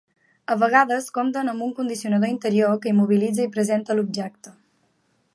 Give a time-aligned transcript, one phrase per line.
[0.53, 4.55] A vegades, compten amb un condicionador interior que immobilitza i presenta l'objecte.